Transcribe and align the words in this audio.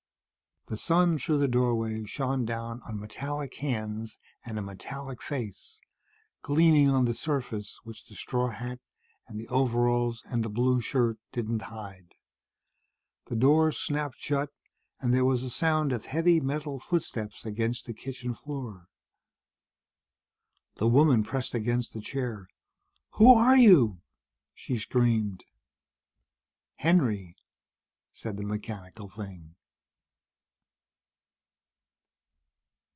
The 0.67 0.77
sun 0.77 1.17
through 1.17 1.39
the 1.39 1.49
doorway 1.49 2.05
shone 2.05 2.45
down 2.45 2.81
on 2.87 2.97
metallic 2.97 3.55
hands 3.55 4.17
and 4.45 4.57
a 4.57 4.61
metallic 4.61 5.21
face, 5.21 5.81
gleaming 6.43 6.89
on 6.89 7.03
the 7.03 7.13
surface 7.13 7.81
which 7.83 8.05
the 8.05 8.15
straw 8.15 8.51
hat 8.51 8.79
and 9.27 9.37
the 9.37 9.49
overalls 9.49 10.23
and 10.25 10.45
the 10.45 10.49
blue 10.49 10.79
shirt 10.79 11.17
didn't 11.33 11.63
hide. 11.63 12.13
The 13.25 13.35
door 13.35 13.73
snapped 13.73 14.17
shut, 14.21 14.49
and 15.01 15.13
there 15.13 15.25
was 15.25 15.43
a 15.43 15.49
sound 15.49 15.91
of 15.91 16.05
heavy 16.05 16.39
metal 16.39 16.79
footsteps 16.79 17.45
against 17.45 17.85
the 17.85 17.93
kitchen 17.93 18.33
floor. 18.33 18.87
The 20.75 20.87
woman 20.87 21.21
pressed 21.25 21.53
against 21.53 21.95
her 21.95 21.99
chair. 22.01 22.47
"Who 23.15 23.33
are 23.33 23.57
you?" 23.57 23.99
she 24.53 24.77
screamed. 24.77 25.43
"Henry," 26.75 27.35
said 28.13 28.37
the 28.37 28.43
mechanical 28.45 29.09
thing. 29.09 29.55